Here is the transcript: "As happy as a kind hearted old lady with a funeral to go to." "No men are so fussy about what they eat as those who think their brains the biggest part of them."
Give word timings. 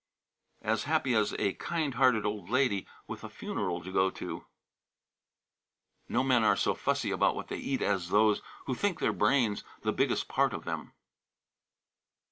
"As 0.63 0.85
happy 0.85 1.13
as 1.13 1.35
a 1.37 1.53
kind 1.53 1.93
hearted 1.93 2.25
old 2.25 2.49
lady 2.49 2.87
with 3.05 3.23
a 3.23 3.29
funeral 3.29 3.83
to 3.83 3.91
go 3.91 4.09
to." 4.09 4.45
"No 6.09 6.23
men 6.23 6.43
are 6.43 6.55
so 6.57 6.73
fussy 6.73 7.11
about 7.11 7.35
what 7.35 7.49
they 7.49 7.57
eat 7.57 7.83
as 7.83 8.09
those 8.09 8.41
who 8.65 8.73
think 8.73 8.97
their 8.99 9.13
brains 9.13 9.63
the 9.83 9.93
biggest 9.93 10.27
part 10.27 10.53
of 10.55 10.65
them." 10.65 10.93